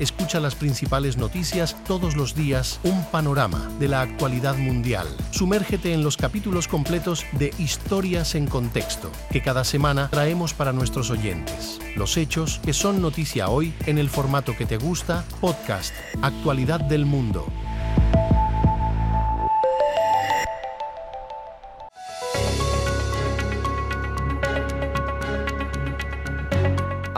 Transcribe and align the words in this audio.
Escucha 0.00 0.40
las 0.40 0.54
principales 0.54 1.18
noticias 1.18 1.76
todos 1.84 2.16
los 2.16 2.34
días, 2.34 2.80
un 2.84 3.04
panorama 3.04 3.70
de 3.78 3.86
la 3.86 4.00
actualidad 4.00 4.56
mundial. 4.56 5.06
Sumérgete 5.30 5.92
en 5.92 6.02
los 6.02 6.16
capítulos 6.16 6.68
completos 6.68 7.26
de 7.32 7.52
Historias 7.58 8.34
en 8.34 8.46
Contexto, 8.46 9.12
que 9.30 9.42
cada 9.42 9.62
semana 9.62 10.08
traemos 10.08 10.54
para 10.54 10.72
nuestros 10.72 11.10
oyentes. 11.10 11.78
Los 11.96 12.16
hechos 12.16 12.60
que 12.64 12.72
son 12.72 13.02
noticia 13.02 13.50
hoy 13.50 13.74
en 13.84 13.98
el 13.98 14.08
formato 14.08 14.56
que 14.56 14.64
te 14.64 14.78
gusta, 14.78 15.22
podcast, 15.38 15.94
Actualidad 16.22 16.80
del 16.80 17.04
Mundo. 17.04 17.46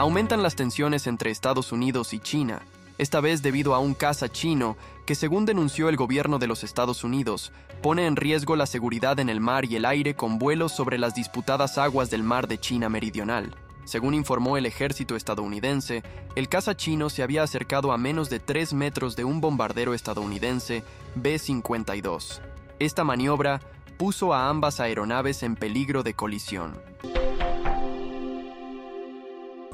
Aumentan 0.03 0.43
las 0.43 0.55
tensiones 0.57 1.07
entre 1.07 1.31
Estados 1.31 1.71
Unidos 1.71 2.13
y 2.13 2.19
China, 2.19 2.61
esta 2.97 3.21
vez 3.21 3.41
debido 3.41 3.73
a 3.73 3.79
un 3.79 3.93
caza 3.93 4.27
chino 4.27 4.75
que, 5.05 5.15
según 5.15 5.45
denunció 5.45 5.87
el 5.87 5.95
gobierno 5.95 6.39
de 6.39 6.47
los 6.47 6.65
Estados 6.65 7.05
Unidos, 7.05 7.53
pone 7.81 8.05
en 8.05 8.17
riesgo 8.17 8.57
la 8.57 8.65
seguridad 8.65 9.17
en 9.21 9.29
el 9.29 9.39
mar 9.39 9.63
y 9.63 9.77
el 9.77 9.85
aire 9.85 10.13
con 10.13 10.39
vuelos 10.39 10.73
sobre 10.73 10.97
las 10.97 11.15
disputadas 11.15 11.77
aguas 11.77 12.09
del 12.09 12.21
mar 12.21 12.49
de 12.49 12.57
China 12.57 12.89
Meridional. 12.89 13.55
Según 13.85 14.13
informó 14.13 14.57
el 14.57 14.65
ejército 14.65 15.15
estadounidense, 15.15 16.03
el 16.35 16.49
caza 16.49 16.75
chino 16.75 17.09
se 17.09 17.23
había 17.23 17.43
acercado 17.43 17.93
a 17.93 17.97
menos 17.97 18.29
de 18.29 18.41
3 18.41 18.73
metros 18.73 19.15
de 19.15 19.23
un 19.23 19.39
bombardero 19.39 19.93
estadounidense 19.93 20.83
B-52. 21.15 22.41
Esta 22.77 23.05
maniobra 23.05 23.61
puso 23.97 24.33
a 24.33 24.49
ambas 24.49 24.81
aeronaves 24.81 25.43
en 25.43 25.55
peligro 25.55 26.03
de 26.03 26.13
colisión. 26.13 26.73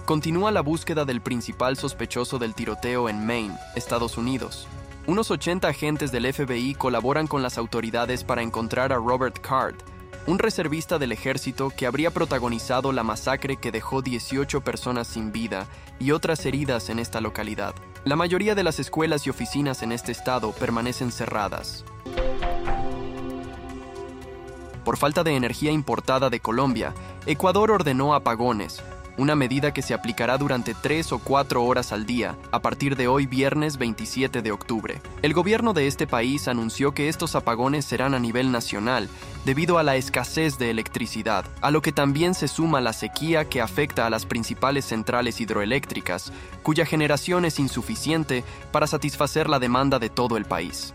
Continúa 0.09 0.49
la 0.49 0.61
búsqueda 0.61 1.05
del 1.05 1.21
principal 1.21 1.77
sospechoso 1.77 2.39
del 2.39 2.55
tiroteo 2.55 3.09
en 3.09 3.27
Maine, 3.27 3.55
Estados 3.75 4.17
Unidos. 4.17 4.67
Unos 5.05 5.29
80 5.29 5.67
agentes 5.67 6.11
del 6.11 6.33
FBI 6.33 6.73
colaboran 6.73 7.27
con 7.27 7.43
las 7.43 7.59
autoridades 7.59 8.23
para 8.23 8.41
encontrar 8.41 8.91
a 8.91 8.95
Robert 8.95 9.37
Card, 9.39 9.75
un 10.25 10.39
reservista 10.39 10.97
del 10.97 11.11
ejército 11.11 11.69
que 11.69 11.85
habría 11.85 12.09
protagonizado 12.09 12.91
la 12.91 13.03
masacre 13.03 13.57
que 13.57 13.71
dejó 13.71 14.02
18 14.02 14.61
personas 14.61 15.05
sin 15.05 15.31
vida 15.31 15.67
y 15.99 16.09
otras 16.09 16.43
heridas 16.43 16.89
en 16.89 16.97
esta 16.97 17.21
localidad. 17.21 17.75
La 18.03 18.15
mayoría 18.15 18.55
de 18.55 18.63
las 18.63 18.80
escuelas 18.80 19.27
y 19.27 19.30
oficinas 19.30 19.83
en 19.83 19.91
este 19.91 20.11
estado 20.11 20.53
permanecen 20.53 21.11
cerradas. 21.11 21.85
Por 24.83 24.97
falta 24.97 25.23
de 25.23 25.35
energía 25.35 25.69
importada 25.69 26.31
de 26.31 26.39
Colombia, 26.39 26.95
Ecuador 27.27 27.69
ordenó 27.69 28.15
apagones, 28.15 28.81
una 29.20 29.36
medida 29.36 29.73
que 29.73 29.81
se 29.81 29.94
aplicará 29.94 30.38
durante 30.38 30.73
tres 30.73 31.12
o 31.12 31.20
cuatro 31.20 31.66
horas 31.66 31.92
al 31.92 32.06
día, 32.06 32.38
a 32.52 32.62
partir 32.62 32.95
de 32.95 33.09
hoy 33.09 33.26
viernes 33.26 33.78
27 33.78 34.42
de 34.42 34.52
octubre. 34.52 35.02
El 35.22 35.34
gobierno 35.34 35.73
de 35.73 35.88
este 35.88 36.08
país 36.08 36.48
anunció 36.48 36.94
que 36.94 37.09
estos 37.09 37.36
apagones 37.36 37.84
serán 37.84 38.14
a 38.14 38.20
nivel 38.20 38.52
nacional, 38.54 39.10
debido 39.43 39.77
a 39.77 39.83
la 39.83 39.98
escasez 39.98 40.58
de 40.58 40.70
electricidad, 40.70 41.45
a 41.60 41.70
lo 41.70 41.82
que 41.82 41.92
también 41.92 42.33
se 42.33 42.48
suma 42.48 42.80
la 42.80 42.93
sequía 42.93 43.49
que 43.49 43.60
afecta 43.60 44.08
a 44.08 44.10
las 44.10 44.26
principales 44.26 44.86
centrales 44.86 45.42
hidroeléctricas, 45.42 46.32
cuya 46.64 46.86
generación 46.86 47.43
es 47.43 47.60
insuficiente 47.60 48.45
para 48.72 48.88
satisfacer 48.88 49.49
la 49.49 49.60
demanda 49.60 49.99
de 49.99 50.10
todo 50.10 50.38
el 50.38 50.45
país. 50.45 50.93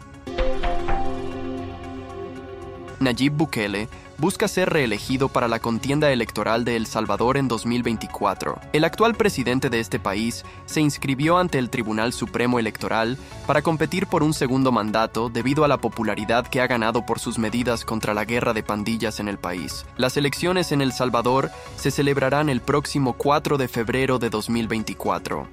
Nayib 3.04 3.34
Bukele 3.34 3.88
busca 4.19 4.48
ser 4.48 4.70
reelegido 4.70 5.28
para 5.28 5.48
la 5.48 5.59
contienda 5.59 6.10
electoral 6.10 6.65
de 6.65 6.76
El 6.76 6.87
Salvador 6.87 7.37
en 7.37 7.48
2024. 7.48 8.59
El 8.72 8.84
actual 8.84 9.15
presidente 9.15 9.70
de 9.70 9.81
este 9.81 9.98
país 9.98 10.44
se 10.66 10.81
inscribió 10.81 11.38
ante 11.38 11.59
el 11.59 11.70
Tribunal 11.70 12.12
Supremo 12.12 12.59
Electoral 12.59 13.19
para 13.47 13.62
competir 13.62 14.06
por 14.06 14.22
un 14.22 14.32
segundo 14.32 14.72
mandato 14.72 15.28
debido 15.28 15.65
a 15.65 15.69
la 15.69 15.78
popularidad 15.78 16.47
que 16.47 16.60
ha 16.60 16.66
ganado 16.66 17.04
por 17.04 17.19
sus 17.19 17.38
medidas 17.38 17.84
contra 17.84 18.15
la 18.15 18.25
guerra 18.25 18.54
de 18.54 18.62
pandillas 18.62 19.21
en 19.21 19.28
el 19.28 19.38
país. 19.38 19.84
Las 19.97 20.16
elecciones 20.16 20.72
en 20.72 20.81
El 20.81 20.92
Salvador 20.92 21.50
se 21.76 21.91
celebrarán 21.91 22.48
el 22.48 22.60
próximo 22.60 23.15
4 23.15 23.59
de 23.59 23.69
febrero 23.69 24.19
de 24.19 24.31
2024. 24.31 25.47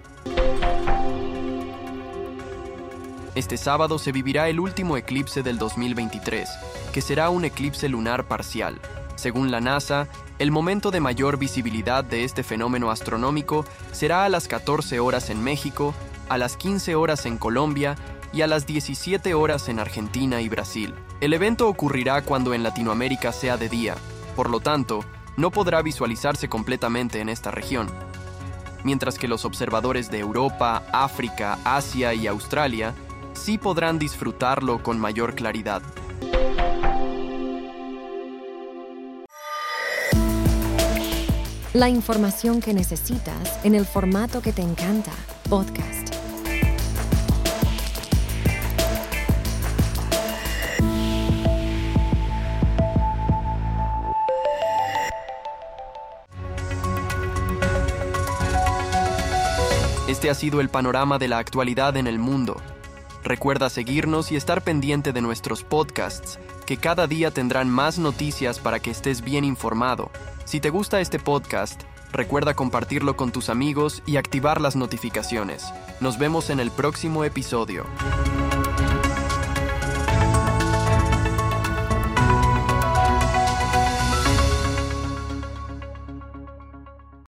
Este 3.33 3.55
sábado 3.55 3.97
se 3.97 4.11
vivirá 4.11 4.49
el 4.49 4.59
último 4.59 4.97
eclipse 4.97 5.41
del 5.41 5.57
2023, 5.57 6.49
que 6.91 7.01
será 7.01 7.29
un 7.29 7.45
eclipse 7.45 7.87
lunar 7.87 8.27
parcial. 8.27 8.77
Según 9.15 9.51
la 9.51 9.61
NASA, 9.61 10.09
el 10.37 10.51
momento 10.51 10.91
de 10.91 10.99
mayor 10.99 11.37
visibilidad 11.37 12.03
de 12.03 12.25
este 12.25 12.43
fenómeno 12.43 12.91
astronómico 12.91 13.63
será 13.93 14.25
a 14.25 14.29
las 14.29 14.49
14 14.49 14.99
horas 14.99 15.29
en 15.29 15.41
México, 15.41 15.93
a 16.27 16.37
las 16.37 16.57
15 16.57 16.95
horas 16.95 17.25
en 17.25 17.37
Colombia 17.37 17.95
y 18.33 18.41
a 18.41 18.47
las 18.47 18.65
17 18.67 19.33
horas 19.33 19.69
en 19.69 19.79
Argentina 19.79 20.41
y 20.41 20.49
Brasil. 20.49 20.93
El 21.21 21.31
evento 21.31 21.69
ocurrirá 21.69 22.23
cuando 22.23 22.53
en 22.53 22.63
Latinoamérica 22.63 23.31
sea 23.31 23.55
de 23.55 23.69
día, 23.69 23.95
por 24.35 24.49
lo 24.49 24.59
tanto, 24.59 25.05
no 25.37 25.51
podrá 25.51 25.81
visualizarse 25.81 26.49
completamente 26.49 27.21
en 27.21 27.29
esta 27.29 27.49
región. 27.49 27.87
Mientras 28.83 29.17
que 29.17 29.29
los 29.29 29.45
observadores 29.45 30.11
de 30.11 30.19
Europa, 30.19 30.83
África, 30.91 31.59
Asia 31.63 32.13
y 32.13 32.27
Australia 32.27 32.93
sí 33.41 33.57
podrán 33.57 33.97
disfrutarlo 33.97 34.83
con 34.83 34.99
mayor 34.99 35.33
claridad. 35.33 35.81
La 41.73 41.89
información 41.89 42.59
que 42.61 42.73
necesitas 42.73 43.65
en 43.65 43.73
el 43.73 43.85
formato 43.85 44.41
que 44.41 44.53
te 44.53 44.61
encanta, 44.61 45.11
podcast. 45.49 46.13
Este 60.07 60.29
ha 60.29 60.35
sido 60.35 60.61
el 60.61 60.69
panorama 60.69 61.17
de 61.17 61.27
la 61.27 61.39
actualidad 61.39 61.97
en 61.97 62.05
el 62.05 62.19
mundo. 62.19 62.61
Recuerda 63.23 63.69
seguirnos 63.69 64.31
y 64.31 64.35
estar 64.35 64.63
pendiente 64.63 65.13
de 65.13 65.21
nuestros 65.21 65.63
podcasts, 65.63 66.39
que 66.65 66.77
cada 66.77 67.07
día 67.07 67.31
tendrán 67.31 67.69
más 67.69 67.99
noticias 67.99 68.59
para 68.59 68.79
que 68.79 68.91
estés 68.91 69.21
bien 69.21 69.45
informado. 69.45 70.09
Si 70.45 70.59
te 70.59 70.69
gusta 70.69 70.99
este 71.01 71.19
podcast, 71.19 71.81
recuerda 72.11 72.55
compartirlo 72.55 73.15
con 73.15 73.31
tus 73.31 73.49
amigos 73.49 74.01
y 74.05 74.17
activar 74.17 74.59
las 74.59 74.75
notificaciones. 74.75 75.65
Nos 75.99 76.17
vemos 76.17 76.49
en 76.49 76.59
el 76.59 76.71
próximo 76.71 77.23
episodio. 77.23 77.85